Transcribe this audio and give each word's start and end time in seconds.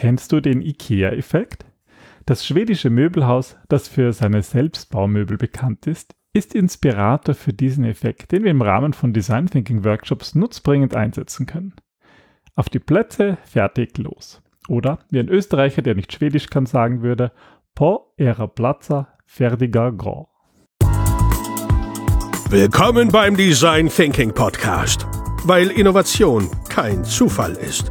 Kennst 0.00 0.30
du 0.30 0.38
den 0.38 0.62
IKEA-Effekt? 0.62 1.64
Das 2.24 2.46
schwedische 2.46 2.88
Möbelhaus, 2.88 3.56
das 3.68 3.88
für 3.88 4.12
seine 4.12 4.42
Selbstbaumöbel 4.44 5.36
bekannt 5.36 5.88
ist, 5.88 6.14
ist 6.32 6.54
Inspirator 6.54 7.34
für 7.34 7.52
diesen 7.52 7.82
Effekt, 7.82 8.30
den 8.30 8.44
wir 8.44 8.52
im 8.52 8.62
Rahmen 8.62 8.92
von 8.92 9.12
Design 9.12 9.48
Thinking 9.48 9.82
Workshops 9.82 10.36
nutzbringend 10.36 10.94
einsetzen 10.94 11.46
können. 11.46 11.74
Auf 12.54 12.68
die 12.68 12.78
Plätze, 12.78 13.38
fertig, 13.42 13.98
los. 13.98 14.40
Oder, 14.68 15.00
wie 15.10 15.18
ein 15.18 15.28
Österreicher, 15.28 15.82
der 15.82 15.96
nicht 15.96 16.12
Schwedisch 16.12 16.46
kann, 16.46 16.66
sagen 16.66 17.02
würde, 17.02 17.32
po 17.74 18.14
era 18.16 18.46
plaza, 18.46 19.08
ferdiger 19.26 19.90
grand. 19.90 20.28
Willkommen 22.50 23.08
beim 23.08 23.36
Design 23.36 23.88
Thinking 23.88 24.32
Podcast, 24.32 25.08
weil 25.42 25.72
Innovation 25.72 26.48
kein 26.68 27.02
Zufall 27.02 27.54
ist. 27.54 27.90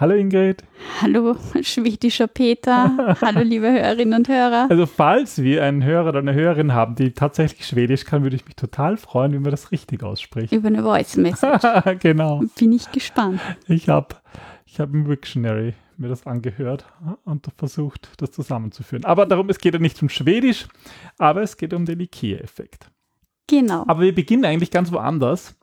Hallo 0.00 0.14
Ingrid. 0.14 0.64
Hallo 1.00 1.36
schwedischer 1.60 2.26
Peter. 2.26 3.16
Hallo 3.20 3.40
liebe 3.44 3.70
Hörerinnen 3.70 4.14
und 4.14 4.28
Hörer. 4.28 4.66
Also 4.70 4.86
falls 4.86 5.42
wir 5.42 5.62
einen 5.62 5.84
Hörer 5.84 6.08
oder 6.08 6.18
eine 6.20 6.34
Hörerin 6.34 6.72
haben, 6.72 6.94
die 6.94 7.12
tatsächlich 7.12 7.66
Schwedisch 7.66 8.04
kann, 8.04 8.22
würde 8.22 8.36
ich 8.36 8.46
mich 8.46 8.56
total 8.56 8.96
freuen, 8.96 9.32
wenn 9.32 9.44
wir 9.44 9.50
das 9.50 9.70
richtig 9.70 10.02
aussprechen. 10.02 10.54
Über 10.54 10.68
eine 10.68 10.82
Voice 10.82 11.16
Message. 11.16 11.66
genau. 12.00 12.42
Bin 12.58 12.72
ich 12.72 12.90
gespannt. 12.90 13.40
Ich 13.68 13.88
habe 13.88 14.16
ich 14.66 14.80
hab 14.80 14.92
im 14.92 15.08
Wiktionary 15.08 15.74
mir 15.98 16.08
das 16.08 16.26
angehört 16.26 16.86
und 17.24 17.46
versucht, 17.56 18.10
das 18.16 18.32
zusammenzuführen. 18.32 19.04
Aber 19.04 19.26
darum, 19.26 19.50
es 19.50 19.58
geht 19.58 19.74
ja 19.74 19.80
nicht 19.80 20.02
um 20.02 20.08
Schwedisch, 20.08 20.66
aber 21.18 21.42
es 21.42 21.56
geht 21.56 21.74
um 21.74 21.84
den 21.84 22.00
IKEA-Effekt. 22.00 22.90
Genau. 23.46 23.84
Aber 23.86 24.00
wir 24.00 24.14
beginnen 24.14 24.44
eigentlich 24.46 24.70
ganz 24.70 24.90
woanders. 24.90 25.54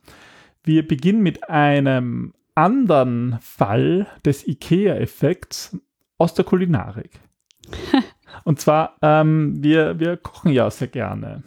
Wir 0.62 0.86
beginnen 0.86 1.22
mit 1.22 1.48
einem 1.50 2.32
anderen 2.54 3.38
Fall 3.40 4.06
des 4.24 4.46
IKEA-Effekts 4.46 5.76
aus 6.18 6.34
der 6.34 6.44
Kulinarik. 6.44 7.20
Und 8.44 8.60
zwar, 8.60 8.96
ähm, 9.02 9.62
wir, 9.62 9.98
wir 9.98 10.16
kochen 10.16 10.52
ja 10.52 10.70
sehr 10.70 10.88
gerne. 10.88 11.42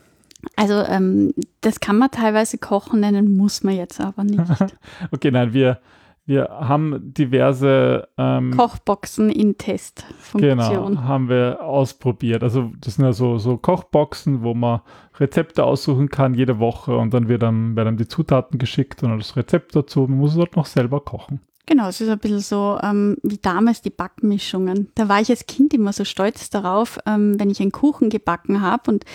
Also 0.55 0.73
ähm, 0.73 1.33
das 1.61 1.79
kann 1.79 1.97
man 1.97 2.11
teilweise 2.11 2.57
kochen 2.57 2.99
nennen, 2.99 3.35
muss 3.35 3.63
man 3.63 3.75
jetzt 3.75 4.01
aber 4.01 4.23
nicht. 4.23 4.41
okay, 5.11 5.31
nein, 5.31 5.53
wir, 5.53 5.79
wir 6.25 6.49
haben 6.49 7.13
diverse 7.13 8.07
ähm, 8.17 8.55
Kochboxen 8.55 9.29
in 9.29 9.57
Testfunktion. 9.57 10.57
Genau, 10.57 11.01
haben 11.01 11.27
wir 11.27 11.61
ausprobiert. 11.61 12.43
Also 12.43 12.71
das 12.79 12.95
sind 12.95 13.05
ja 13.05 13.11
so, 13.11 13.37
so 13.37 13.57
Kochboxen, 13.57 14.41
wo 14.41 14.53
man 14.53 14.81
Rezepte 15.19 15.65
aussuchen 15.65 16.09
kann 16.09 16.33
jede 16.33 16.59
Woche 16.59 16.95
und 16.95 17.13
dann, 17.13 17.27
wird 17.27 17.43
dann 17.43 17.75
werden 17.75 17.97
die 17.97 18.07
Zutaten 18.07 18.57
geschickt 18.57 19.03
und 19.03 19.17
das 19.17 19.35
Rezept 19.35 19.75
dazu. 19.75 20.01
Man 20.01 20.19
muss 20.19 20.31
es 20.31 20.37
dort 20.37 20.55
noch 20.55 20.65
selber 20.65 21.01
kochen. 21.01 21.41
Genau, 21.65 21.87
es 21.87 22.01
ist 22.01 22.09
ein 22.09 22.19
bisschen 22.19 22.41
so 22.41 22.77
ähm, 22.83 23.15
wie 23.23 23.37
damals 23.37 23.81
die 23.81 23.89
Backmischungen. 23.89 24.89
Da 24.95 25.07
war 25.07 25.21
ich 25.21 25.29
als 25.29 25.45
Kind 25.45 25.73
immer 25.73 25.93
so 25.93 26.03
stolz 26.03 26.49
darauf, 26.49 26.99
ähm, 27.05 27.39
wenn 27.39 27.49
ich 27.49 27.61
einen 27.61 27.71
Kuchen 27.71 28.09
gebacken 28.09 28.61
habe 28.61 28.91
und 28.91 29.05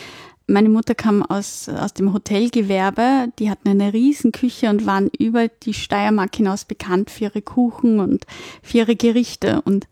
meine 0.48 0.70
Mutter 0.70 0.94
kam 0.94 1.22
aus, 1.22 1.68
aus 1.68 1.92
dem 1.92 2.12
Hotelgewerbe, 2.12 3.30
die 3.38 3.50
hatten 3.50 3.68
eine 3.68 3.92
Riesenküche 3.92 4.70
und 4.70 4.86
waren 4.86 5.10
über 5.18 5.48
die 5.48 5.74
Steiermark 5.74 6.34
hinaus 6.34 6.64
bekannt 6.64 7.10
für 7.10 7.24
ihre 7.24 7.42
Kuchen 7.42 8.00
und 8.00 8.24
für 8.62 8.78
ihre 8.78 8.96
Gerichte. 8.96 9.60
Und 9.62 9.86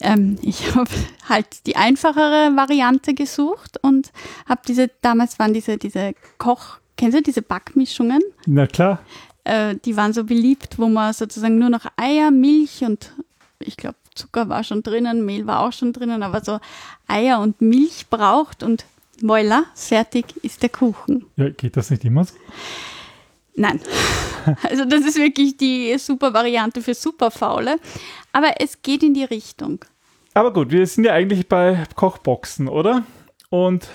ähm, 0.00 0.38
ich 0.42 0.74
habe 0.74 0.90
halt 1.28 1.66
die 1.66 1.76
einfachere 1.76 2.56
Variante 2.56 3.14
gesucht 3.14 3.78
und 3.82 4.10
habe 4.48 4.62
diese, 4.66 4.90
damals 5.02 5.38
waren 5.38 5.52
diese, 5.52 5.76
diese 5.76 6.14
Koch, 6.38 6.78
kennst 6.96 7.18
du 7.18 7.22
diese 7.22 7.42
Backmischungen? 7.42 8.22
Na 8.46 8.66
klar. 8.66 9.00
Äh, 9.44 9.76
die 9.84 9.96
waren 9.96 10.14
so 10.14 10.24
beliebt, 10.24 10.78
wo 10.78 10.88
man 10.88 11.12
sozusagen 11.12 11.58
nur 11.58 11.70
noch 11.70 11.86
Eier, 11.96 12.30
Milch 12.30 12.82
und 12.84 13.12
ich 13.58 13.76
glaube 13.76 13.96
Zucker 14.14 14.48
war 14.48 14.64
schon 14.64 14.82
drinnen, 14.82 15.24
Mehl 15.24 15.46
war 15.46 15.60
auch 15.60 15.72
schon 15.72 15.92
drinnen, 15.92 16.22
aber 16.22 16.42
so 16.42 16.58
Eier 17.06 17.40
und 17.40 17.60
Milch 17.60 18.08
braucht 18.08 18.62
und 18.62 18.84
Voila, 19.22 19.64
fertig 19.74 20.26
ist 20.42 20.62
der 20.62 20.70
Kuchen. 20.70 21.26
Ja, 21.36 21.50
geht 21.50 21.76
das 21.76 21.90
nicht 21.90 22.04
immer 22.04 22.24
so? 22.24 22.34
Nein. 23.54 23.80
Also 24.62 24.86
das 24.86 25.02
ist 25.02 25.18
wirklich 25.18 25.58
die 25.58 25.98
super 25.98 26.32
Variante 26.32 26.80
für 26.80 26.94
Superfaule. 26.94 27.76
Aber 28.32 28.54
es 28.58 28.80
geht 28.80 29.02
in 29.02 29.12
die 29.12 29.24
Richtung. 29.24 29.84
Aber 30.32 30.50
gut, 30.54 30.70
wir 30.70 30.86
sind 30.86 31.04
ja 31.04 31.12
eigentlich 31.12 31.46
bei 31.46 31.84
Kochboxen, 31.94 32.66
oder? 32.66 33.04
Und 33.50 33.86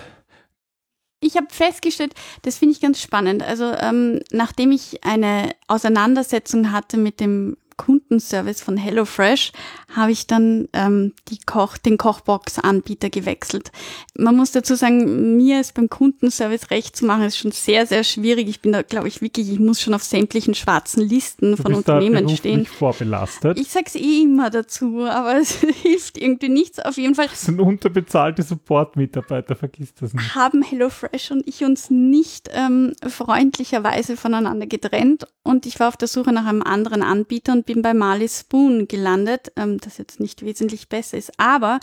ich 1.19 1.35
habe 1.35 1.47
festgestellt, 1.49 2.13
das 2.43 2.57
finde 2.59 2.73
ich 2.73 2.81
ganz 2.81 3.01
spannend. 3.01 3.41
Also 3.41 3.73
ähm, 3.73 4.19
nachdem 4.31 4.71
ich 4.71 5.03
eine 5.03 5.55
Auseinandersetzung 5.67 6.71
hatte 6.71 6.97
mit 6.97 7.19
dem 7.19 7.57
Kundenservice 7.77 8.61
von 8.61 8.77
HelloFresh 8.77 9.51
habe 9.95 10.11
ich 10.11 10.27
dann 10.27 10.67
ähm, 10.73 11.13
die 11.29 11.39
Koch, 11.45 11.77
den 11.77 11.97
Kochbox-Anbieter 11.97 13.09
gewechselt. 13.09 13.71
Man 14.17 14.35
muss 14.35 14.51
dazu 14.51 14.75
sagen, 14.75 15.37
mir 15.37 15.59
ist 15.59 15.73
beim 15.73 15.89
Kundenservice 15.89 16.71
recht 16.71 16.95
zu 16.95 17.05
machen, 17.05 17.23
ist 17.23 17.37
schon 17.37 17.51
sehr, 17.51 17.85
sehr 17.85 18.03
schwierig. 18.03 18.47
Ich 18.47 18.61
bin 18.61 18.71
da, 18.71 18.81
glaube 18.81 19.07
ich, 19.07 19.21
wirklich, 19.21 19.51
ich 19.51 19.59
muss 19.59 19.81
schon 19.81 19.93
auf 19.93 20.03
sämtlichen 20.03 20.53
schwarzen 20.55 21.01
Listen 21.01 21.55
du 21.55 21.61
von 21.61 21.73
Unternehmen 21.73 22.29
stehen. 22.29 22.65
vorbelastet. 22.65 23.59
Ich 23.59 23.69
sag's 23.69 23.95
eh 23.95 24.21
immer 24.23 24.49
dazu, 24.49 25.03
aber 25.03 25.35
es 25.39 25.59
hilft 25.59 26.17
irgendwie 26.17 26.49
nichts. 26.49 26.79
Auf 26.79 26.97
jeden 26.97 27.15
Fall. 27.15 27.27
Das 27.27 27.41
sind 27.41 27.59
unterbezahlte 27.59 28.43
Support-Mitarbeiter, 28.43 29.55
vergiss 29.55 29.93
das 29.93 30.13
nicht. 30.13 30.35
Haben 30.35 30.61
HelloFresh 30.61 31.31
und 31.31 31.47
ich 31.47 31.63
uns 31.63 31.89
nicht 31.89 32.49
ähm, 32.53 32.93
freundlicherweise 33.05 34.17
voneinander 34.17 34.67
getrennt 34.67 35.27
und 35.43 35.65
ich 35.65 35.79
war 35.79 35.89
auf 35.89 35.97
der 35.97 36.07
Suche 36.07 36.31
nach 36.33 36.45
einem 36.45 36.63
anderen 36.63 37.03
Anbieter 37.03 37.53
und 37.53 37.64
bin 37.65 37.81
bei 37.81 37.93
Marley 37.93 38.29
Spoon 38.29 38.87
gelandet, 38.87 39.51
ähm, 39.55 39.79
das 39.79 39.97
jetzt 39.97 40.19
nicht 40.19 40.45
wesentlich 40.45 40.89
besser 40.89 41.17
ist. 41.17 41.31
Aber 41.37 41.79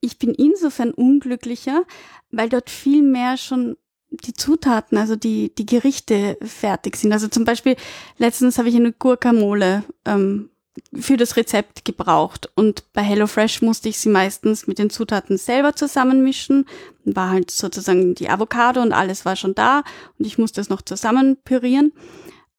ich 0.00 0.18
bin 0.18 0.34
insofern 0.34 0.90
unglücklicher, 0.90 1.84
weil 2.30 2.48
dort 2.48 2.70
viel 2.70 3.02
mehr 3.02 3.36
schon 3.36 3.76
die 4.10 4.34
Zutaten, 4.34 4.98
also 4.98 5.16
die, 5.16 5.54
die 5.54 5.66
Gerichte 5.66 6.36
fertig 6.42 6.96
sind. 6.96 7.12
Also 7.12 7.28
zum 7.28 7.44
Beispiel, 7.44 7.76
letztens 8.18 8.58
habe 8.58 8.68
ich 8.68 8.76
eine 8.76 8.92
Guacamole 8.92 9.84
ähm, 10.04 10.50
für 10.94 11.16
das 11.16 11.36
Rezept 11.36 11.84
gebraucht 11.84 12.50
und 12.54 12.92
bei 12.92 13.02
HelloFresh 13.02 13.62
musste 13.62 13.88
ich 13.88 13.98
sie 13.98 14.08
meistens 14.08 14.66
mit 14.66 14.78
den 14.78 14.90
Zutaten 14.90 15.36
selber 15.36 15.74
zusammenmischen. 15.76 16.66
War 17.04 17.30
halt 17.30 17.50
sozusagen 17.50 18.14
die 18.14 18.28
Avocado 18.28 18.80
und 18.80 18.92
alles 18.92 19.24
war 19.24 19.36
schon 19.36 19.54
da 19.54 19.82
und 20.18 20.26
ich 20.26 20.38
musste 20.38 20.60
es 20.60 20.68
noch 20.68 20.82
zusammen 20.82 21.36
pürieren. 21.44 21.92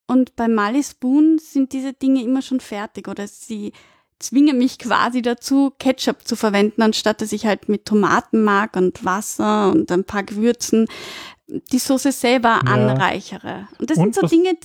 Und 0.07 0.35
bei 0.35 0.47
Mali 0.47 0.83
Spoon 0.83 1.39
sind 1.39 1.73
diese 1.73 1.93
Dinge 1.93 2.21
immer 2.23 2.41
schon 2.41 2.59
fertig 2.59 3.07
oder 3.07 3.27
sie 3.27 3.71
zwingen 4.19 4.57
mich 4.57 4.79
quasi 4.79 5.21
dazu, 5.21 5.73
Ketchup 5.79 6.25
zu 6.25 6.35
verwenden, 6.35 6.81
anstatt 6.81 7.21
dass 7.21 7.31
ich 7.31 7.45
halt 7.45 7.69
mit 7.69 7.85
Tomatenmark 7.85 8.75
und 8.75 9.03
Wasser 9.03 9.71
und 9.71 9.91
ein 9.91 10.05
paar 10.05 10.23
Gewürzen 10.23 10.87
die 11.47 11.79
Soße 11.79 12.11
selber 12.11 12.61
ja. 12.65 12.71
anreichere. 12.71 13.67
Und 13.79 13.89
das 13.89 13.97
und 13.97 14.15
sind 14.15 14.15
so 14.15 14.27
Dinge, 14.27 14.57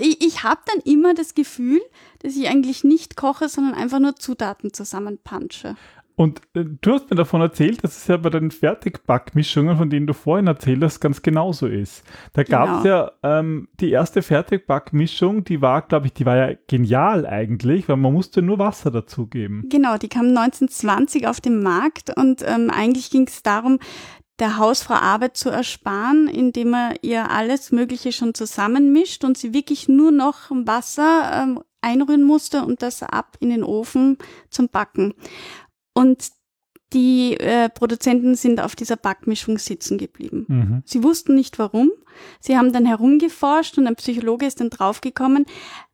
ich, 0.00 0.20
ich 0.20 0.42
habe 0.42 0.60
dann 0.66 0.82
immer 0.84 1.14
das 1.14 1.34
Gefühl, 1.34 1.80
dass 2.20 2.36
ich 2.36 2.48
eigentlich 2.48 2.84
nicht 2.84 3.16
koche, 3.16 3.48
sondern 3.48 3.74
einfach 3.74 4.00
nur 4.00 4.16
Zutaten 4.16 4.72
zusammenpansche. 4.72 5.76
Und 6.14 6.40
äh, 6.54 6.64
du 6.80 6.92
hast 6.92 7.10
mir 7.10 7.16
davon 7.16 7.40
erzählt, 7.40 7.82
dass 7.82 7.96
es 7.96 8.06
ja 8.06 8.16
bei 8.16 8.30
den 8.30 8.50
Fertigbackmischungen, 8.50 9.76
von 9.76 9.90
denen 9.90 10.06
du 10.06 10.14
vorhin 10.14 10.46
erzählt 10.46 10.82
hast, 10.82 11.00
ganz 11.00 11.22
genauso 11.22 11.66
ist. 11.66 12.04
Da 12.32 12.42
gab 12.42 12.78
es 12.78 12.82
genau. 12.82 12.94
ja 12.94 13.12
ähm, 13.22 13.68
die 13.80 13.90
erste 13.90 14.22
Fertigbackmischung, 14.22 15.44
die 15.44 15.62
war, 15.62 15.82
glaube 15.82 16.06
ich, 16.06 16.12
die 16.12 16.26
war 16.26 16.36
ja 16.36 16.56
genial 16.66 17.26
eigentlich, 17.26 17.88
weil 17.88 17.96
man 17.96 18.12
musste 18.12 18.42
nur 18.42 18.58
Wasser 18.58 18.90
dazugeben. 18.90 19.68
Genau, 19.68 19.96
die 19.96 20.08
kam 20.08 20.26
1920 20.26 21.26
auf 21.26 21.40
den 21.40 21.62
Markt 21.62 22.16
und 22.16 22.42
ähm, 22.46 22.70
eigentlich 22.70 23.10
ging 23.10 23.26
es 23.26 23.42
darum, 23.42 23.78
der 24.38 24.58
Hausfrau 24.58 24.94
Arbeit 24.94 25.36
zu 25.36 25.50
ersparen, 25.50 26.26
indem 26.26 26.74
er 26.74 26.94
ihr 27.02 27.30
alles 27.30 27.70
Mögliche 27.70 28.12
schon 28.12 28.34
zusammenmischt 28.34 29.24
und 29.24 29.38
sie 29.38 29.54
wirklich 29.54 29.88
nur 29.88 30.10
noch 30.10 30.50
Wasser 30.50 31.30
ähm, 31.32 31.60
einrühren 31.80 32.22
musste 32.22 32.64
und 32.64 32.82
das 32.82 33.02
ab 33.02 33.36
in 33.40 33.50
den 33.50 33.62
Ofen 33.62 34.18
zum 34.50 34.68
Backen. 34.68 35.14
Und 35.94 36.30
die 36.92 37.38
äh, 37.38 37.68
Produzenten 37.70 38.34
sind 38.34 38.60
auf 38.60 38.76
dieser 38.76 38.96
Backmischung 38.96 39.58
sitzen 39.58 39.98
geblieben. 39.98 40.44
Mhm. 40.48 40.82
Sie 40.84 41.02
wussten 41.02 41.34
nicht 41.34 41.58
warum. 41.58 41.90
Sie 42.40 42.58
haben 42.58 42.72
dann 42.72 42.84
herumgeforscht 42.84 43.78
und 43.78 43.86
ein 43.86 43.96
Psychologe 43.96 44.44
ist 44.44 44.60
dann 44.60 44.68
draufgekommen, 44.68 45.46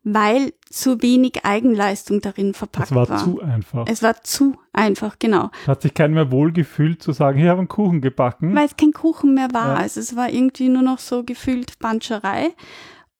weil 0.03 0.51
zu 0.69 1.01
wenig 1.01 1.45
Eigenleistung 1.45 2.19
darin 2.19 2.53
verpackt 2.53 2.93
war. 2.93 3.03
Es 3.03 3.09
war, 3.09 3.17
zu 3.17 3.41
einfach. 3.41 3.85
Es 3.87 4.03
war 4.03 4.21
zu 4.21 4.57
einfach, 4.73 5.17
genau. 5.17 5.49
Hat 5.65 5.81
sich 5.81 5.93
keiner 5.93 6.15
mehr 6.15 6.31
wohlgefühlt 6.31 7.01
zu 7.01 7.13
sagen, 7.13 7.39
hier 7.39 7.51
haben 7.51 7.59
einen 7.59 7.67
Kuchen 7.69 8.01
gebacken. 8.01 8.53
Weil 8.53 8.65
es 8.65 8.75
kein 8.75 8.91
Kuchen 8.91 9.33
mehr 9.33 9.53
war. 9.53 9.75
Ja. 9.75 9.75
Also 9.75 10.01
es 10.01 10.17
war 10.17 10.29
irgendwie 10.29 10.67
nur 10.67 10.83
noch 10.83 10.99
so 10.99 11.23
gefühlt 11.23 11.79
Banscherei. 11.79 12.49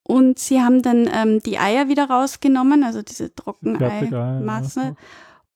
Und 0.03 0.39
sie 0.39 0.59
haben 0.59 0.81
dann 0.81 1.07
ähm, 1.13 1.39
die 1.45 1.59
Eier 1.59 1.87
wieder 1.87 2.09
rausgenommen, 2.09 2.83
also 2.83 3.01
diese 3.01 3.33
Trockeneimasse. 3.33 4.81
ja. 4.81 4.95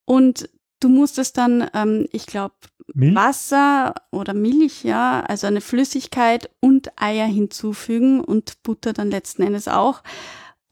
Und 0.05 0.47
du 0.83 0.89
musstest 0.89 1.38
dann, 1.38 1.69
ähm, 1.74 2.07
ich 2.12 2.25
glaube? 2.25 2.56
Wasser 2.95 3.95
oder 4.12 4.33
Milch, 4.33 4.83
ja, 4.83 5.21
also 5.21 5.47
eine 5.47 5.62
Flüssigkeit 5.62 6.50
und 6.59 6.91
Eier 7.01 7.25
hinzufügen 7.25 8.19
und 8.19 8.62
Butter 8.62 8.94
dann 8.94 9.09
letzten 9.09 9.41
Endes 9.41 9.68
auch. 9.68 10.03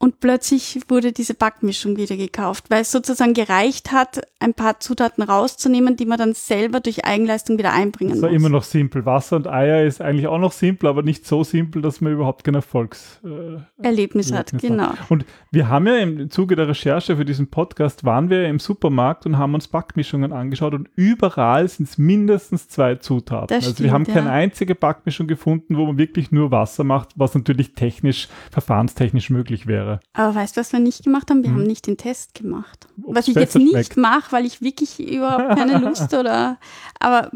Und 0.04 0.18
plötzlich 0.18 0.80
wurde 0.88 1.12
diese 1.12 1.34
Backmischung 1.34 1.96
wieder 1.96 2.16
gekauft, 2.16 2.64
weil 2.70 2.82
es 2.82 2.90
sozusagen 2.90 3.34
gereicht 3.34 3.92
hat, 3.92 4.20
ein 4.40 4.52
paar 4.52 4.80
Zutaten 4.80 5.22
rauszunehmen, 5.22 5.94
die 5.94 6.06
man 6.06 6.18
dann 6.18 6.34
selber 6.34 6.80
durch 6.80 7.04
Eigenleistung 7.04 7.56
wieder 7.56 7.72
einbringen 7.72 8.14
Das 8.14 8.22
war 8.22 8.30
muss. 8.30 8.36
immer 8.36 8.48
noch 8.48 8.64
simpel. 8.64 9.06
Wasser 9.06 9.36
und 9.36 9.46
Eier 9.46 9.84
ist 9.84 10.00
eigentlich 10.02 10.26
auch 10.26 10.40
noch 10.40 10.50
simpel, 10.50 10.88
aber 10.88 11.04
nicht 11.04 11.24
so 11.24 11.44
simpel, 11.44 11.82
dass 11.82 12.00
man 12.00 12.14
überhaupt 12.14 12.42
kein 12.42 12.56
Erfolgs. 12.56 13.20
Äh, 13.24 13.60
Erlebnis 13.80 14.32
hat, 14.32 14.52
Erlebnis 14.52 14.72
genau. 14.72 14.92
Und 15.08 15.24
wir 15.52 15.68
haben 15.68 15.86
ja 15.86 15.98
im 15.98 16.30
Zuge 16.30 16.56
der 16.56 16.66
Recherche 16.66 17.16
für 17.16 17.24
diesen 17.24 17.46
Podcast, 17.46 18.02
waren 18.02 18.28
wir 18.28 18.48
im 18.48 18.58
Supermarkt 18.58 19.24
und 19.26 19.38
haben 19.38 19.54
uns 19.54 19.68
Backmischungen 19.68 20.32
angeschaut 20.32 20.74
und 20.74 20.88
überall 20.96 21.68
sind 21.68 21.88
es 21.88 21.96
mindestens 21.96 22.68
zwei 22.68 22.96
Zutaten. 22.96 23.46
Das 23.56 23.68
also 23.68 23.84
wir 23.84 23.92
haben 23.92 24.02
stimmt, 24.02 24.16
keine 24.16 24.30
ja. 24.30 24.34
einzige 24.34 24.74
Backmischung 24.74 25.28
gefunden, 25.28 25.76
wo 25.76 25.86
man 25.86 25.96
wirklich 25.96 26.32
nur 26.32 26.50
Wasser 26.50 26.82
macht, 26.82 27.10
was 27.14 27.36
natürlich 27.36 27.74
technisch, 27.74 28.26
verfahrenstechnisch 28.50 29.30
möglich 29.30 29.68
wäre. 29.68 29.91
Aber 30.12 30.34
weißt 30.34 30.56
du, 30.56 30.60
was 30.60 30.72
wir 30.72 30.80
nicht 30.80 31.02
gemacht 31.04 31.30
haben? 31.30 31.42
Wir 31.42 31.50
Hm. 31.50 31.56
haben 31.58 31.66
nicht 31.66 31.86
den 31.86 31.96
Test 31.96 32.34
gemacht. 32.34 32.86
Ob's 33.02 33.16
was 33.16 33.28
ich 33.28 33.34
jetzt 33.34 33.56
nicht 33.56 33.96
mache, 33.96 34.32
weil 34.32 34.46
ich 34.46 34.62
wirklich 34.62 34.98
überhaupt 35.00 35.56
keine 35.56 35.78
Lust 35.86 36.12
oder. 36.14 36.58
Aber 36.98 37.30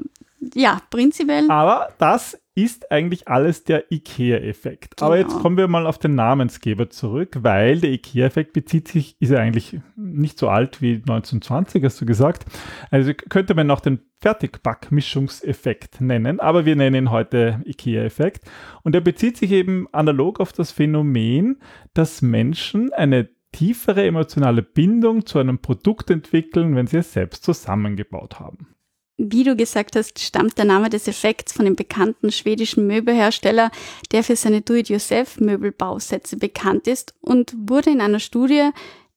ja, 0.55 0.81
prinzipiell. 0.91 1.51
Aber 1.51 1.89
das 1.99 2.39
ist 2.55 2.91
eigentlich 2.91 3.29
alles 3.29 3.65
der 3.65 3.93
IKEA-Effekt. 3.93 5.03
Aber 5.03 5.19
Genau. 5.19 5.29
jetzt 5.29 5.43
kommen 5.43 5.59
wir 5.59 5.69
mal 5.69 5.87
auf 5.87 5.99
den 5.99 6.15
Namensgeber 6.15 6.89
zurück, 6.89 7.37
weil 7.43 7.81
der 7.81 7.91
IKEA-Effekt 7.91 8.55
bezieht 8.55 8.89
sich, 8.89 9.17
ist 9.21 9.31
ja 9.31 9.39
eigentlich 9.39 9.79
nicht 9.95 10.39
so 10.39 10.49
alt 10.49 10.81
wie 10.81 10.95
1920, 10.95 11.85
hast 11.85 12.01
du 12.01 12.07
gesagt. 12.07 12.47
Also 12.91 13.13
könnte 13.15 13.55
man 13.55 13.71
auch 13.71 13.81
den 13.81 14.01
Fertigbackmischungseffekt 14.23 16.01
nennen, 16.01 16.41
aber 16.41 16.65
wir 16.65 16.77
nennen 16.77 17.07
ihn 17.07 17.11
heute 17.11 17.61
IKEA-Effekt. 17.67 18.51
Und 18.83 18.95
er 18.95 19.03
bezieht 19.03 19.37
sich 19.37 19.51
eben 19.53 19.87
analog 19.93 20.41
auf 20.41 20.53
das 20.55 20.73
Phänomen, 20.73 21.61
dass 21.93 22.23
Menschen 22.23 22.93
eine 22.95 23.29
tiefere 23.53 24.05
emotionale 24.07 24.63
Bindung 24.63 25.27
zu 25.27 25.39
einem 25.39 25.59
Produkt 25.59 26.11
entwickeln, 26.11 26.75
wenn 26.75 26.87
sie 26.87 26.99
es 26.99 27.13
selbst 27.13 27.45
zusammengebaut 27.45 28.41
haben. 28.41 28.76
Wie 29.19 29.45
du 29.45 29.57
gesagt 29.57 29.97
hast, 29.97 30.19
stammt 30.19 30.59
der 30.59 30.67
Name 30.67 30.91
des 30.91 31.09
Effekts 31.09 31.53
von 31.53 31.65
dem 31.65 31.75
bekannten 31.75 32.31
schwedischen 32.31 32.87
Möbelhersteller, 32.87 33.71
der 34.13 34.23
für 34.23 34.37
seine 34.37 34.61
Do-it-yourself-Möbelbausätze 34.61 36.37
bekannt 36.37 36.87
ist 36.87 37.15
und 37.21 37.55
wurde 37.57 37.91
in 37.91 38.03
einer 38.03 38.21
Studie 38.21 38.71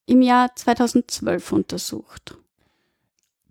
im 0.05 0.21
Jahr 0.21 0.55
2012 0.55 1.51
untersucht. 1.51 2.37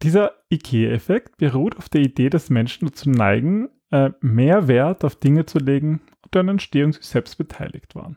Dieser 0.03 0.33
IKEA-Effekt 0.51 1.37
beruht 1.37 1.77
auf 1.77 1.89
der 1.89 2.01
Idee, 2.01 2.31
dass 2.31 2.51
Menschen 2.51 2.89
dazu 2.89 3.11
neigen, 3.11 3.69
äh, 3.91 4.11
mehr 4.21 4.69
Wert 4.69 5.05
auf 5.05 5.17
Dinge 5.17 5.45
zu 5.45 5.59
legen, 5.59 6.01
deren 6.33 6.49
Entstehung 6.49 6.93
sie 6.93 7.03
selbst 7.03 7.37
beteiligt 7.37 7.95
waren. 7.95 8.17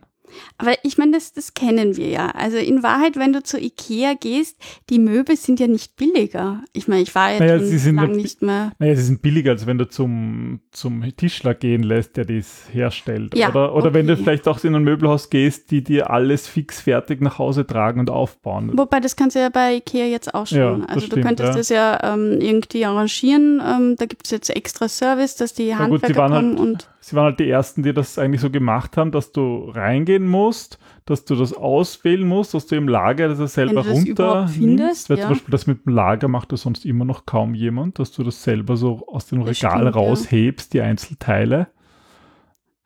Aber 0.57 0.73
ich 0.83 0.97
meine, 0.97 1.11
das, 1.11 1.33
das 1.33 1.53
kennen 1.53 1.97
wir 1.97 2.07
ja. 2.07 2.29
Also 2.29 2.57
in 2.57 2.83
Wahrheit, 2.83 3.17
wenn 3.17 3.33
du 3.33 3.43
zu 3.43 3.59
Ikea 3.59 4.13
gehst, 4.13 4.57
die 4.89 4.99
Möbel 4.99 5.35
sind 5.35 5.59
ja 5.59 5.67
nicht 5.67 5.95
billiger. 5.95 6.63
Ich 6.73 6.87
meine, 6.87 7.01
ich 7.01 7.13
war 7.13 7.31
jetzt 7.31 7.39
Naja, 7.39 7.59
sie 7.59 7.77
sind 7.77 7.95
lang 7.95 8.11
ja- 8.11 8.15
nicht 8.17 8.41
mehr. 8.41 8.71
Naja, 8.79 8.95
sie 8.95 9.03
sind 9.03 9.21
billiger, 9.21 9.51
als 9.51 9.65
wenn 9.65 9.77
du 9.77 9.87
zum, 9.87 10.61
zum 10.71 11.03
Tischler 11.15 11.53
gehen 11.53 11.83
lässt, 11.83 12.17
der 12.17 12.25
dies 12.25 12.65
herstellt. 12.71 13.35
Ja, 13.35 13.49
oder 13.49 13.75
oder 13.75 13.93
wenn 13.93 14.07
du 14.07 14.13
okay. 14.13 14.23
vielleicht 14.23 14.47
auch 14.47 14.63
in 14.63 14.75
ein 14.75 14.83
Möbelhaus 14.83 15.29
gehst, 15.29 15.71
die 15.71 15.83
dir 15.83 16.09
alles 16.09 16.47
fix 16.47 16.81
fertig 16.81 17.21
nach 17.21 17.39
Hause 17.39 17.65
tragen 17.65 17.99
und 17.99 18.09
aufbauen. 18.09 18.71
Wobei, 18.77 18.99
das 18.99 19.15
kannst 19.15 19.35
du 19.35 19.39
ja 19.39 19.49
bei 19.49 19.75
Ikea 19.75 20.05
jetzt 20.05 20.33
auch 20.33 20.47
schon. 20.47 20.57
Ja, 20.57 20.79
also 20.87 21.01
du 21.01 21.05
stimmt, 21.07 21.25
könntest 21.25 21.49
ja. 21.49 21.57
das 21.57 21.69
ja 21.69 22.13
ähm, 22.13 22.39
irgendwie 22.39 22.85
arrangieren. 22.85 23.61
Ähm, 23.65 23.95
da 23.97 24.05
gibt 24.05 24.25
es 24.25 24.31
jetzt 24.31 24.49
extra 24.49 24.87
Service, 24.87 25.35
dass 25.35 25.53
die 25.53 25.69
gut, 25.69 25.79
Handwerker 25.79 26.07
sie 26.07 26.15
waren 26.15 26.31
kommen 26.31 26.49
halt, 26.49 26.59
und 26.59 26.89
sie 27.01 27.15
waren 27.15 27.25
halt 27.25 27.39
die 27.39 27.49
Ersten, 27.49 27.83
die 27.83 27.93
das 27.93 28.17
eigentlich 28.17 28.41
so 28.41 28.49
gemacht 28.49 28.95
haben, 28.95 29.11
dass 29.11 29.31
du 29.31 29.69
reingehen 29.69 30.27
musst, 30.27 30.77
dass 31.05 31.25
du 31.25 31.35
das 31.35 31.51
auswählen 31.51 32.25
musst, 32.25 32.53
dass 32.53 32.67
du 32.67 32.75
im 32.75 32.87
Lager 32.87 33.27
das 33.27 33.53
selber 33.53 33.85
runter 33.85 34.47
findest, 34.47 35.09
Weil 35.09 35.17
ja. 35.17 35.23
zum 35.23 35.33
Beispiel 35.33 35.51
das 35.51 35.67
mit 35.67 35.85
dem 35.85 35.93
Lager 35.93 36.27
macht 36.27 36.51
das 36.51 36.61
sonst 36.61 36.85
immer 36.85 37.03
noch 37.03 37.25
kaum 37.25 37.55
jemand, 37.55 37.99
dass 37.99 38.11
du 38.11 38.23
das 38.23 38.43
selber 38.43 38.77
so 38.77 39.05
aus 39.07 39.25
dem 39.25 39.41
Regal 39.41 39.53
stimmt, 39.79 39.83
ja. 39.83 39.89
raushebst, 39.89 40.73
die 40.73 40.81
Einzelteile, 40.81 41.67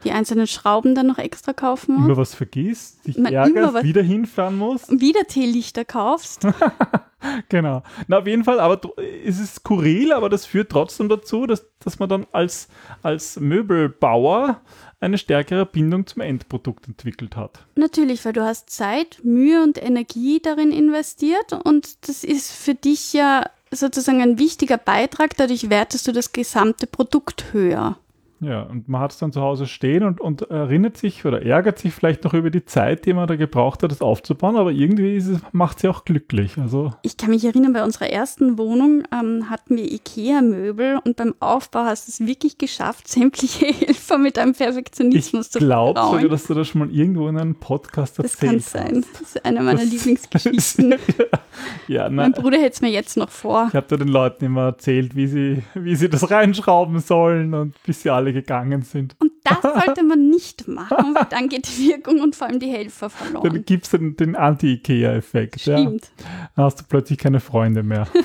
die 0.06 0.12
einzelnen 0.12 0.47
Schrauben 0.47 0.95
dann 0.95 1.07
noch 1.07 1.17
extra 1.17 1.51
kaufen 1.53 1.95
immer 1.97 2.07
musst. 2.07 2.19
was 2.19 2.35
vergisst, 2.35 3.06
dich 3.07 3.17
Man 3.17 3.33
immer 3.33 3.44
ärgerst, 3.44 3.83
wieder 3.83 4.01
hinfahren 4.01 4.57
musst. 4.57 4.89
Und 4.89 5.01
wieder 5.01 5.25
Teelichter 5.27 5.83
kaufst. 5.83 6.47
Genau. 7.50 7.83
Na, 8.07 8.19
auf 8.19 8.27
jeden 8.27 8.44
Fall, 8.44 8.60
aber 8.60 8.80
es 9.25 9.39
ist 9.39 9.56
skurril, 9.56 10.12
aber 10.12 10.30
das 10.30 10.45
führt 10.45 10.72
trotzdem 10.72 11.10
dazu, 11.10 11.45
dass, 11.45 11.66
dass 11.80 12.00
man 12.00 12.10
dann 12.10 12.27
als, 12.31 12.68
als 13.01 13.39
Möbelbauer 13.39 14.62
eine 15.00 15.18
stärkere 15.18 15.66
Bindung 15.66 16.07
zum 16.07 16.22
Endprodukt 16.22 16.88
entwickelt 16.88 17.36
hat. 17.36 17.66
Natürlich, 17.75 18.24
weil 18.25 18.33
du 18.33 18.44
hast 18.44 18.69
Zeit, 18.69 19.19
Mühe 19.24 19.62
und 19.62 19.81
Energie 19.81 20.39
darin 20.42 20.72
investiert 20.72 21.54
und 21.54 22.07
das 22.07 22.24
ist 22.24 22.51
für 22.51 22.75
dich 22.75 23.13
ja 23.13 23.50
sozusagen 23.72 24.22
ein 24.22 24.39
wichtiger 24.39 24.77
Beitrag. 24.77 25.36
Dadurch 25.38 25.69
wertest 25.69 26.07
du 26.07 26.12
das 26.12 26.31
gesamte 26.31 26.88
Produkt 26.88 27.54
höher. 27.54 27.98
Ja, 28.42 28.64
und 28.64 28.90
man 28.90 29.00
hat 29.02 29.12
es 29.12 29.18
dann 29.18 29.32
zu 29.32 29.40
Hause 29.42 29.66
stehen 29.66 30.04
und, 30.04 30.20
und 30.20 30.42
erinnert 30.52 30.98
sich 30.98 31.26
oder 31.26 31.42
ärgert 31.42 31.80
sich 31.80 31.94
vielleicht 31.94 32.24
noch 32.26 32.34
über 32.34 32.50
die 32.50 32.66
Zeit, 32.66 33.06
die 33.06 33.14
man 33.14 33.28
da 33.28 33.36
gebraucht 33.38 33.82
hat, 33.82 33.92
das 33.92 34.02
aufzubauen, 34.02 34.58
aber 34.58 34.72
irgendwie 34.72 35.16
ist 35.16 35.28
es, 35.28 35.40
macht 35.54 35.80
sie 35.80 35.88
auch 35.88 36.04
glücklich. 36.04 36.58
Also, 36.58 36.94
Ich 37.02 37.16
kann 37.18 37.30
mich 37.30 37.46
erinnern, 37.46 37.72
bei 37.74 37.84
unserer 37.84 38.10
ersten 38.10 38.58
Wohnung 38.58 39.04
ähm, 39.14 39.50
hatten 39.50 39.78
wir 39.78 39.90
Ikea-Möbel 39.90 41.00
und 41.06 41.16
beim 41.16 41.34
Aufbau 41.40 41.86
hast 41.86 42.08
du 42.08 42.12
es 42.12 42.28
wirklich 42.28 42.58
geschafft, 42.58 43.08
sämtliche 43.16 43.68
Helfer 43.68 44.18
mit 44.18 44.38
einem 44.38 44.52
ich 44.52 44.58
Perfektionismus 44.58 45.50
zu 45.52 45.60
glaube 45.60 45.98
sogar, 46.00 46.10
vertrauen. 46.12 46.30
dass 46.32 46.48
du 46.48 46.54
das 46.54 46.68
schon 46.68 46.80
mal 46.80 46.92
irgendwo 46.92 47.28
in 47.30 47.38
einem 47.38 47.56
Podcast 47.56 48.20
Das 48.20 48.38
kann 48.38 48.56
erzählt 48.56 48.64
sein. 48.64 49.06
Das 49.14 49.22
ist 49.22 49.46
eine 49.46 49.62
meiner 49.62 49.80
Das- 49.80 49.90
Lieblingsgeschichten. 49.92 50.96
ja, 51.88 52.04
mein 52.10 52.16
nein. 52.16 52.32
Bruder 52.34 52.58
hält 52.60 52.74
es 52.74 52.82
mir 52.82 52.90
jetzt 52.92 53.18
noch 53.18 53.30
vor. 53.30 53.68
Ich 53.70 53.76
habe 53.76 53.86
da 53.88 53.98
den 53.98 54.08
Leuten 54.10 54.46
immer 54.46 54.64
erzählt, 54.66 55.16
wie 55.16 55.28
sie, 55.28 55.64
wie 55.74 55.96
sie 55.96 56.10
das 56.10 56.30
reinschrauben 56.30 57.00
sollen 57.00 57.54
und 57.54 57.74
bis 57.86 58.02
sie 58.02 58.10
alle 58.10 58.25
gegangen 58.33 58.81
sind. 58.81 59.16
Und 59.19 59.31
das 59.44 59.62
sollte 59.86 60.04
man 60.04 60.30
nicht 60.30 60.68
machen, 60.68 61.16
weil 61.16 61.25
dann 61.30 61.50
geht 61.50 61.68
die 61.68 61.89
Wirkung 61.89 62.22
und 62.22 62.36
vor 62.36 62.48
allem 62.48 62.60
die 62.60 62.69
Helfer 62.69 63.10
Dann 63.10 63.27
verloren. 63.31 63.66
gibt 63.66 63.86
es 63.86 63.92
den, 63.92 64.16
den 64.18 64.36
Anti-IKEA-Effekt. 64.36 65.66
Ja. 65.66 65.77
Stimmt. 65.77 66.12
Dann 66.56 66.66
hast 66.66 66.82
du 66.82 66.86
plötzlich 66.88 67.20
keine 67.20 67.39
Freunde 67.39 67.84
mehr. 67.84 68.08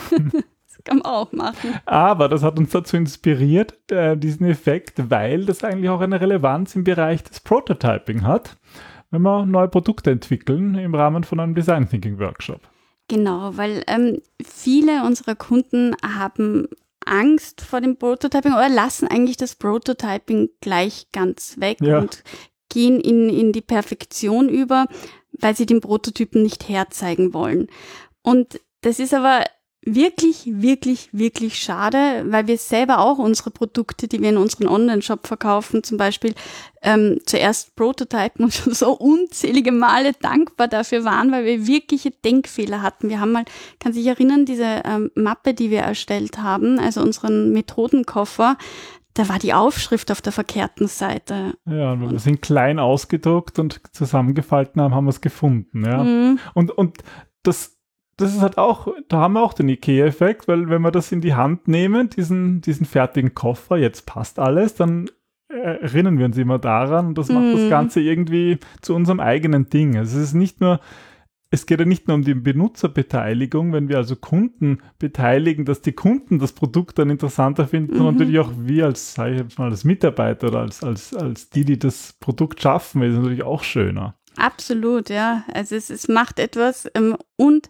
Das 0.81 0.85
kann 0.85 0.99
man 0.99 1.07
auch 1.13 1.33
machen. 1.33 1.75
Aber 1.85 2.29
das 2.31 2.43
hat 2.43 2.59
uns 2.59 2.71
dazu 2.71 2.97
inspiriert, 2.97 3.75
äh, 3.91 4.17
diesen 4.17 4.47
Effekt, 4.47 5.11
weil 5.11 5.45
das 5.45 5.63
eigentlich 5.63 5.91
auch 5.91 6.01
eine 6.01 6.19
Relevanz 6.19 6.75
im 6.75 6.85
Bereich 6.85 7.23
des 7.23 7.41
Prototyping 7.41 8.23
hat, 8.23 8.57
wenn 9.11 9.21
wir 9.21 9.45
neue 9.45 9.69
Produkte 9.69 10.11
entwickeln 10.11 10.77
im 10.77 10.95
Rahmen 10.95 11.25
von 11.25 11.39
einem 11.39 11.55
Design 11.55 11.87
Thinking 11.87 12.19
Workshop. 12.19 12.63
Genau, 13.09 13.57
weil 13.57 13.83
ähm, 13.89 14.23
viele 14.43 15.05
unserer 15.05 15.35
Kunden 15.35 15.95
haben 16.03 16.69
Angst 17.11 17.61
vor 17.61 17.81
dem 17.81 17.97
Prototyping 17.97 18.53
oder 18.53 18.69
lassen 18.69 19.09
eigentlich 19.09 19.37
das 19.37 19.57
Prototyping 19.57 20.49
gleich 20.61 21.09
ganz 21.13 21.57
weg 21.59 21.79
Ja. 21.81 21.99
und 21.99 22.23
gehen 22.69 23.01
in, 23.01 23.29
in 23.29 23.53
die 23.53 23.63
Perfektion 23.63 24.49
über, 24.49 24.87
weil 25.33 25.57
sie 25.57 25.67
den 25.67 25.81
Prototypen 25.81 26.43
nicht 26.43 26.69
herzeigen 26.69 27.35
wollen. 27.35 27.69
Und 28.23 28.61
das 28.83 29.01
ist 29.01 29.13
aber 29.13 29.45
wirklich, 29.83 30.45
wirklich, 30.47 31.09
wirklich 31.13 31.59
schade, 31.59 32.25
weil 32.27 32.47
wir 32.47 32.59
selber 32.59 32.99
auch 32.99 33.19
unsere 33.19 33.51
Produkte, 33.51 34.09
die 34.09 34.21
wir 34.21 34.29
in 34.29 34.37
unseren 34.37 34.69
Online-Shop 34.69 35.27
verkaufen, 35.27 35.83
zum 35.83 35.97
Beispiel 35.97 36.35
ähm, 36.83 37.19
zuerst 37.25 37.77
prototypen 37.77 38.45
und 38.45 38.55
schon 38.55 38.75
so 38.75 38.93
unzählige 38.93 39.73
Male 39.73 40.13
dankbar 40.21 40.69
dafür 40.69 41.05
waren, 41.05 41.33
weil 41.33 41.47
wir 41.47 41.67
wirkliche 41.67 42.11
Denkfehler 42.11 42.83
hatten. 42.83 43.09
Wir 43.09 43.21
haben 43.21 43.33
mal, 43.33 43.45
kann 43.79 43.93
sich 43.93 44.07
erinnern, 44.07 44.45
diese 44.45 44.83
ähm, 44.85 45.11
Mappe, 45.15 45.55
die 45.55 45.71
wir 45.71 45.81
erstellt 45.81 46.39
haben, 46.39 46.79
also 46.79 47.01
unseren 47.01 47.53
Methodenkoffer, 47.53 48.59
da 49.15 49.29
war 49.29 49.39
die 49.39 49.55
Aufschrift 49.55 50.11
auf 50.11 50.21
der 50.21 50.33
verkehrten 50.33 50.87
Seite. 50.87 51.55
Ja, 51.67 51.93
und 51.93 52.03
wenn 52.03 52.11
wir 52.11 52.17
es 52.17 52.27
in 52.27 52.41
klein 52.41 52.79
ausgedruckt 52.79 53.59
und 53.59 53.81
zusammengefalten 53.93 54.81
haben, 54.81 54.95
haben 54.95 55.07
wir 55.07 55.11
es 55.11 55.21
gefunden. 55.21 55.85
Ja. 55.85 56.05
Mhm. 56.05 56.39
Und, 56.55 56.71
und 56.71 56.99
das, 57.43 57.80
das 58.21 58.35
ist 58.35 58.43
halt 58.43 58.59
auch, 58.59 58.89
da 59.09 59.19
haben 59.19 59.33
wir 59.35 59.43
auch 59.43 59.53
den 59.55 59.69
IKEA-Effekt, 59.69 60.47
weil 60.49 60.69
wenn 60.69 60.83
wir 60.83 60.91
das 60.91 61.11
in 61.13 61.21
die 61.21 61.35
Hand 61.35 61.69
nehmen, 61.69 62.11
diesen, 62.11 62.61
diesen 62.61 62.87
fertigen 62.87 63.35
Koffer, 63.35 63.77
jetzt 63.77 64.07
passt 64.07 64.39
alles, 64.39 64.75
dann 64.75 65.09
äh, 65.49 65.57
erinnern 65.83 66.19
wir 66.19 66.27
uns 66.27 66.39
immer 66.39 66.59
daran 66.59 67.07
und 67.09 67.19
das 67.19 67.29
macht 67.29 67.53
das 67.55 67.63
Mhm. 67.63 67.71
Ganze 67.71 68.01
irgendwie 68.01 68.59
zu 68.83 68.95
unserem 68.95 69.19
eigenen 69.21 69.69
Ding. 69.69 69.97
Also 69.97 70.19
es 70.19 70.25
ist 70.27 70.35
nicht 70.35 70.61
nur, 70.61 70.79
es 71.51 71.67
geht 71.67 71.81
ja 71.81 71.87
nicht 71.87 72.07
nur 72.07 72.15
um 72.15 72.23
die 72.23 72.35
Benutzerbeteiligung, 72.95 73.73
wenn 73.73 73.89
wir 73.89 73.97
also 73.97 74.15
Kunden 74.17 74.79
beteiligen, 74.99 75.65
dass 75.65 75.81
die 75.81 75.93
Kunden 75.93 76.39
das 76.39 76.53
Produkt 76.53 76.99
dann 76.99 77.11
interessanter 77.11 77.67
finden, 77.67 77.97
sondern 77.97 78.15
Mhm. 78.15 78.21
natürlich 78.21 78.41
auch 78.41 78.53
wir 78.57 78.85
als, 78.87 79.15
sag 79.15 79.33
ich 79.33 79.39
jetzt 79.39 79.59
mal, 79.59 79.71
als 79.71 79.85
Mitarbeiter 79.85 80.49
oder 80.49 80.61
als, 80.61 80.85
als, 80.85 81.15
als 81.15 81.51
die, 81.51 81.65
die 81.65 81.79
das 81.79 82.15
Produkt 82.21 82.61
schaffen, 82.63 83.03
ist 83.03 83.17
natürlich 83.17 83.43
auch 83.43 83.65
schöner. 83.65 84.15
Absolut, 84.37 85.11
ja. 85.11 85.43
Also 85.53 85.75
es, 85.75 85.91
es 85.91 86.07
macht 86.07 86.39
etwas 86.39 86.89
ähm, 86.95 87.17
und 87.37 87.69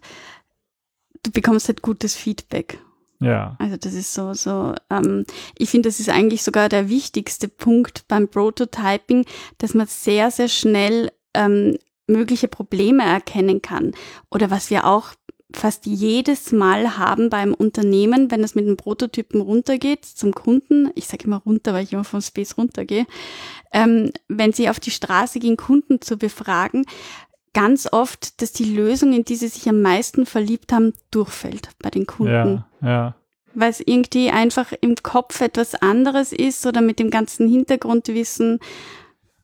du 1.23 1.31
bekommst 1.31 1.67
halt 1.67 1.81
gutes 1.81 2.15
Feedback. 2.15 2.79
Ja. 3.19 3.55
Also 3.59 3.77
das 3.77 3.93
ist 3.93 4.13
so, 4.13 4.33
so, 4.33 4.73
ähm, 4.89 5.25
ich 5.57 5.69
finde, 5.69 5.89
das 5.89 5.99
ist 5.99 6.09
eigentlich 6.09 6.41
sogar 6.41 6.69
der 6.69 6.89
wichtigste 6.89 7.47
Punkt 7.47 8.07
beim 8.07 8.27
Prototyping, 8.27 9.25
dass 9.59 9.75
man 9.75 9.85
sehr, 9.87 10.31
sehr 10.31 10.47
schnell 10.47 11.11
ähm, 11.35 11.77
mögliche 12.07 12.47
Probleme 12.47 13.03
erkennen 13.03 13.61
kann. 13.61 13.93
Oder 14.31 14.49
was 14.49 14.71
wir 14.71 14.85
auch 14.85 15.13
fast 15.53 15.85
jedes 15.85 16.51
Mal 16.51 16.97
haben 16.97 17.29
beim 17.29 17.53
Unternehmen, 17.53 18.31
wenn 18.31 18.43
es 18.43 18.55
mit 18.55 18.65
dem 18.65 18.77
Prototypen 18.77 19.41
runtergeht 19.41 20.05
zum 20.05 20.33
Kunden, 20.33 20.89
ich 20.95 21.07
sage 21.07 21.25
immer 21.25 21.37
runter, 21.45 21.73
weil 21.73 21.83
ich 21.83 21.93
immer 21.93 22.03
vom 22.03 22.21
Space 22.21 22.57
runtergehe, 22.57 23.05
ähm, 23.71 24.11
wenn 24.27 24.53
sie 24.53 24.69
auf 24.69 24.79
die 24.79 24.91
Straße 24.91 25.39
gehen, 25.39 25.57
Kunden 25.57 26.01
zu 26.01 26.17
befragen, 26.17 26.85
ganz 27.53 27.87
oft, 27.91 28.41
dass 28.41 28.53
die 28.53 28.75
Lösung, 28.75 29.13
in 29.13 29.25
die 29.25 29.35
sie 29.35 29.47
sich 29.47 29.67
am 29.67 29.81
meisten 29.81 30.25
verliebt 30.25 30.71
haben, 30.71 30.93
durchfällt 31.11 31.69
bei 31.81 31.89
den 31.89 32.05
Kunden. 32.05 32.63
Ja, 32.81 32.87
ja. 32.87 33.15
Weil 33.53 33.69
es 33.69 33.81
irgendwie 33.85 34.31
einfach 34.31 34.71
im 34.79 34.95
Kopf 34.95 35.41
etwas 35.41 35.75
anderes 35.75 36.31
ist 36.31 36.65
oder 36.65 36.81
mit 36.81 36.99
dem 36.99 37.09
ganzen 37.09 37.49
Hintergrundwissen. 37.49 38.59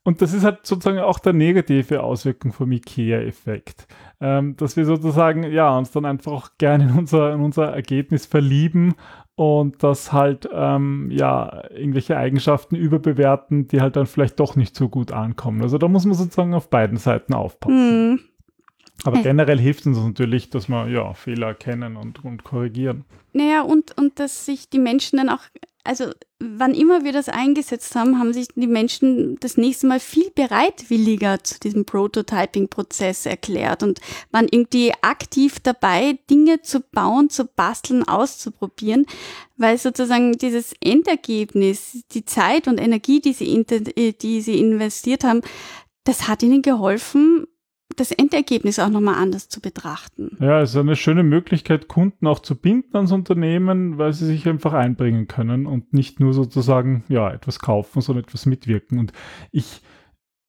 Und 0.03 0.21
das 0.21 0.33
ist 0.33 0.45
halt 0.45 0.65
sozusagen 0.65 0.99
auch 0.99 1.19
der 1.19 1.33
negative 1.33 2.01
Auswirkung 2.01 2.53
vom 2.53 2.71
IKEA-Effekt. 2.71 3.87
Ähm, 4.21 4.55
dass 4.55 4.77
wir 4.77 4.85
sozusagen, 4.85 5.43
ja, 5.51 5.77
uns 5.77 5.91
dann 5.91 6.05
einfach 6.05 6.31
auch 6.31 6.49
gerne 6.57 6.85
in 6.85 6.97
unser, 6.97 7.33
in 7.33 7.41
unser 7.41 7.73
Ergebnis 7.73 8.25
verlieben 8.25 8.95
und 9.37 9.83
das 9.83 10.11
halt, 10.11 10.49
ähm, 10.51 11.11
ja, 11.11 11.69
irgendwelche 11.69 12.17
Eigenschaften 12.17 12.75
überbewerten, 12.75 13.67
die 13.67 13.81
halt 13.81 13.95
dann 13.95 14.07
vielleicht 14.07 14.39
doch 14.39 14.55
nicht 14.55 14.75
so 14.75 14.89
gut 14.89 15.11
ankommen. 15.11 15.61
Also 15.61 15.77
da 15.77 15.87
muss 15.87 16.05
man 16.05 16.15
sozusagen 16.15 16.55
auf 16.55 16.71
beiden 16.71 16.97
Seiten 16.97 17.35
aufpassen. 17.35 17.77
Hm. 17.77 18.19
Aber 19.03 19.21
generell 19.21 19.59
hilft 19.59 19.85
uns 19.85 19.99
natürlich, 19.99 20.49
dass 20.49 20.69
wir, 20.69 20.87
ja, 20.87 21.13
Fehler 21.13 21.49
erkennen 21.49 21.97
und, 21.97 22.25
und 22.25 22.43
korrigieren. 22.43 23.05
Naja, 23.31 23.61
und, 23.61 23.95
und 23.95 24.19
dass 24.19 24.47
sich 24.47 24.71
die 24.71 24.79
Menschen 24.79 25.17
dann 25.17 25.29
auch, 25.29 25.43
also 25.87 26.11
wann 26.39 26.73
immer 26.75 27.03
wir 27.03 27.13
das 27.13 27.29
eingesetzt 27.29 27.95
haben, 27.95 28.19
haben 28.19 28.33
sich 28.33 28.49
die 28.55 28.67
Menschen 28.67 29.37
das 29.39 29.57
nächste 29.57 29.87
Mal 29.87 29.99
viel 29.99 30.29
bereitwilliger 30.31 31.43
zu 31.43 31.59
diesem 31.59 31.85
Prototyping-Prozess 31.85 33.25
erklärt 33.25 33.83
und 33.83 34.01
waren 34.31 34.47
irgendwie 34.51 34.91
aktiv 35.01 35.59
dabei, 35.61 36.19
Dinge 36.29 36.61
zu 36.61 36.81
bauen, 36.81 37.29
zu 37.29 37.45
basteln, 37.45 38.03
auszuprobieren, 38.03 39.05
weil 39.55 39.77
sozusagen 39.77 40.33
dieses 40.33 40.73
Endergebnis, 40.81 42.03
die 42.11 42.25
Zeit 42.25 42.67
und 42.67 42.79
Energie, 42.79 43.21
die 43.21 43.33
sie, 43.33 43.55
äh, 43.55 44.11
die 44.11 44.41
sie 44.41 44.59
investiert 44.59 45.23
haben, 45.23 45.41
das 46.03 46.27
hat 46.27 46.43
ihnen 46.43 46.61
geholfen, 46.61 47.47
das 47.95 48.11
Endergebnis 48.11 48.79
auch 48.79 48.89
nochmal 48.89 49.15
anders 49.15 49.49
zu 49.49 49.59
betrachten. 49.61 50.37
Ja, 50.39 50.61
es 50.61 50.71
ist 50.71 50.77
eine 50.77 50.95
schöne 50.95 51.23
Möglichkeit, 51.23 51.87
Kunden 51.87 52.27
auch 52.27 52.39
zu 52.39 52.55
binden 52.55 52.95
ans 52.95 53.11
Unternehmen, 53.11 53.97
weil 53.97 54.13
sie 54.13 54.25
sich 54.25 54.47
einfach 54.47 54.73
einbringen 54.73 55.27
können 55.27 55.65
und 55.65 55.93
nicht 55.93 56.19
nur 56.19 56.33
sozusagen, 56.33 57.03
ja, 57.07 57.31
etwas 57.31 57.59
kaufen, 57.59 58.01
sondern 58.01 58.25
etwas 58.25 58.45
mitwirken. 58.45 58.99
Und 58.99 59.13
ich, 59.51 59.81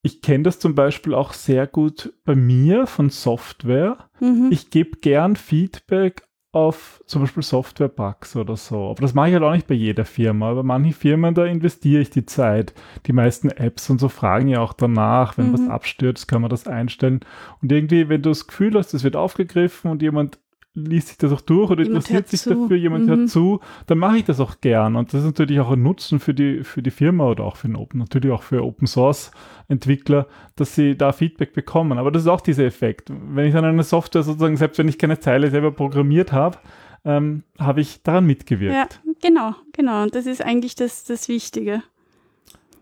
ich 0.02 0.20
kenne 0.20 0.44
das 0.44 0.58
zum 0.58 0.74
Beispiel 0.74 1.14
auch 1.14 1.32
sehr 1.32 1.66
gut 1.66 2.12
bei 2.24 2.34
mir 2.34 2.86
von 2.86 3.08
Software. 3.08 4.10
Mhm. 4.20 4.48
Ich 4.50 4.70
gebe 4.70 4.98
gern 4.98 5.36
Feedback 5.36 6.27
auf 6.50 7.02
zum 7.06 7.22
Beispiel 7.22 7.42
Software-Bugs 7.42 8.36
oder 8.36 8.56
so. 8.56 8.90
Aber 8.90 9.02
das 9.02 9.12
mache 9.14 9.28
ich 9.28 9.34
halt 9.34 9.44
auch 9.44 9.52
nicht 9.52 9.66
bei 9.66 9.74
jeder 9.74 10.04
Firma. 10.04 10.50
Aber 10.50 10.62
manche 10.62 10.92
Firmen, 10.94 11.34
da 11.34 11.44
investiere 11.44 12.00
ich 12.00 12.10
die 12.10 12.24
Zeit. 12.26 12.72
Die 13.06 13.12
meisten 13.12 13.50
Apps 13.50 13.90
und 13.90 14.00
so 14.00 14.08
fragen 14.08 14.48
ja 14.48 14.60
auch 14.60 14.72
danach, 14.72 15.36
wenn 15.36 15.48
Mhm. 15.48 15.52
was 15.52 15.68
abstürzt, 15.68 16.26
kann 16.26 16.40
man 16.40 16.50
das 16.50 16.66
einstellen. 16.66 17.20
Und 17.60 17.70
irgendwie, 17.70 18.08
wenn 18.08 18.22
du 18.22 18.30
das 18.30 18.46
Gefühl 18.46 18.74
hast, 18.76 18.94
es 18.94 19.04
wird 19.04 19.16
aufgegriffen 19.16 19.90
und 19.90 20.00
jemand 20.02 20.38
liest 20.78 21.08
sich 21.08 21.18
das 21.18 21.32
auch 21.32 21.40
durch 21.40 21.70
oder 21.70 21.82
Jemand 21.82 22.04
interessiert 22.04 22.28
sich 22.28 22.40
zu. 22.42 22.50
dafür, 22.54 22.76
jemand 22.76 23.06
Mhm. 23.06 23.08
hört 23.10 23.28
zu, 23.28 23.60
dann 23.86 23.98
mache 23.98 24.18
ich 24.18 24.24
das 24.24 24.40
auch 24.40 24.60
gern. 24.60 24.96
Und 24.96 25.12
das 25.12 25.20
ist 25.20 25.26
natürlich 25.26 25.60
auch 25.60 25.70
ein 25.70 25.82
Nutzen 25.82 26.20
für 26.20 26.34
die, 26.34 26.64
für 26.64 26.82
die 26.82 26.90
Firma 26.90 27.26
oder 27.28 27.44
auch 27.44 27.56
für 27.56 27.66
den 27.68 27.76
Open, 27.76 27.98
natürlich 28.00 28.30
auch 28.32 28.42
für 28.42 28.64
Open 28.64 28.86
Source 28.86 29.30
Entwickler, 29.68 30.26
dass 30.56 30.74
sie 30.74 30.96
da 30.96 31.12
Feedback 31.12 31.52
bekommen. 31.52 31.98
Aber 31.98 32.10
das 32.10 32.22
ist 32.22 32.28
auch 32.28 32.40
dieser 32.40 32.64
Effekt. 32.64 33.10
Wenn 33.10 33.46
ich 33.46 33.52
dann 33.52 33.64
eine 33.64 33.82
Software 33.82 34.22
sozusagen, 34.22 34.56
selbst 34.56 34.78
wenn 34.78 34.88
ich 34.88 34.98
keine 34.98 35.20
Zeile 35.20 35.50
selber 35.50 35.72
programmiert 35.72 36.32
habe, 36.32 36.58
ähm, 37.04 37.42
habe 37.58 37.80
ich 37.80 38.02
daran 38.02 38.24
mitgewirkt. 38.26 38.74
Ja, 38.74 39.12
genau, 39.22 39.54
genau. 39.72 40.02
Und 40.04 40.14
das 40.14 40.26
ist 40.26 40.42
eigentlich 40.42 40.74
das, 40.74 41.04
das 41.04 41.28
Wichtige. 41.28 41.82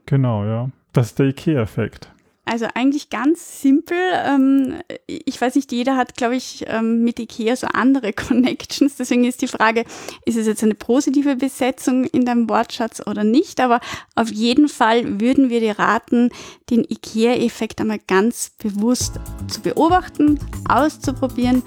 Genau, 0.06 0.44
ja. 0.44 0.70
Das 0.92 1.08
ist 1.08 1.18
der 1.18 1.26
IKEA-Effekt. 1.26 2.12
Also 2.48 2.66
eigentlich 2.74 3.10
ganz 3.10 3.60
simpel. 3.60 3.98
Ähm, 4.24 4.76
ich 5.08 5.40
weiß 5.40 5.56
nicht, 5.56 5.72
jeder 5.72 5.96
hat, 5.96 6.16
glaube 6.16 6.36
ich, 6.36 6.64
ähm, 6.68 7.02
mit 7.02 7.18
IKEA 7.18 7.56
so 7.56 7.66
andere 7.66 8.12
Connections. 8.12 8.94
Deswegen 8.96 9.24
ist 9.24 9.42
die 9.42 9.48
Frage, 9.48 9.84
ist 10.24 10.36
es 10.36 10.46
jetzt 10.46 10.62
eine 10.62 10.76
positive 10.76 11.34
Besetzung 11.34 12.04
in 12.04 12.24
deinem 12.24 12.48
Wortschatz 12.48 13.02
oder 13.04 13.24
nicht? 13.24 13.58
Aber 13.60 13.80
auf 14.14 14.30
jeden 14.30 14.68
Fall 14.68 15.20
würden 15.20 15.50
wir 15.50 15.58
dir 15.58 15.76
raten, 15.78 16.30
den 16.70 16.84
IKEA-Effekt 16.84 17.80
einmal 17.80 17.98
ganz 18.06 18.52
bewusst 18.62 19.18
zu 19.48 19.60
beobachten, 19.60 20.38
auszuprobieren 20.68 21.64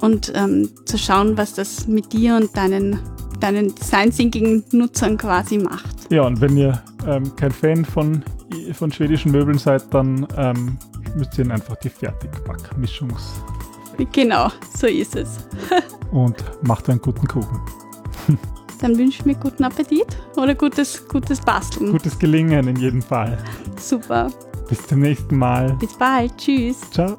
und 0.00 0.30
ähm, 0.34 0.68
zu 0.84 0.98
schauen, 0.98 1.38
was 1.38 1.54
das 1.54 1.86
mit 1.86 2.12
dir 2.12 2.36
und 2.36 2.54
deinen, 2.54 3.00
deinen 3.40 3.74
Design 3.74 4.10
Thinking 4.10 4.62
Nutzern 4.72 5.16
quasi 5.16 5.56
macht. 5.56 5.96
Ja, 6.10 6.26
und 6.26 6.38
wenn 6.42 6.54
ihr 6.54 6.82
ähm, 7.06 7.34
kein 7.34 7.50
Fan 7.50 7.86
von, 7.86 8.22
von 8.72 8.92
schwedischen 8.92 9.32
Möbeln 9.32 9.58
seid, 9.58 9.92
dann 9.92 10.26
ähm, 10.36 10.78
müsst 11.14 11.36
ihr 11.38 11.44
ihnen 11.44 11.52
einfach 11.52 11.76
die 11.76 11.90
Fertigbackmischungs 11.90 13.42
Genau, 14.12 14.48
so 14.76 14.86
ist 14.86 15.16
es. 15.16 15.38
und 16.12 16.36
macht 16.62 16.88
einen 16.88 17.00
guten 17.00 17.26
Kuchen. 17.26 17.60
Dann 18.80 18.96
wünsche 18.96 19.20
ich 19.20 19.26
mir 19.26 19.34
guten 19.34 19.64
Appetit 19.64 20.06
oder 20.36 20.54
gutes, 20.54 21.06
gutes 21.08 21.40
Basteln. 21.40 21.90
Gutes 21.90 22.16
Gelingen 22.16 22.68
in 22.68 22.76
jedem 22.76 23.02
Fall. 23.02 23.36
Super. 23.76 24.30
Bis 24.68 24.86
zum 24.86 25.00
nächsten 25.00 25.36
Mal. 25.36 25.72
Bis 25.80 25.94
bald. 25.94 26.36
Tschüss. 26.36 26.78
Ciao. 26.92 27.18